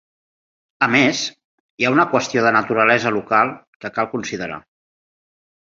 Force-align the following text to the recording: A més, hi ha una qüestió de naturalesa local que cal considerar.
A 0.85 0.87
més, 0.95 1.21
hi 1.83 1.87
ha 1.89 1.93
una 1.97 2.07
qüestió 2.15 2.47
de 2.47 2.55
naturalesa 2.59 3.15
local 3.19 3.53
que 3.79 3.95
cal 4.01 4.13
considerar. 4.17 4.63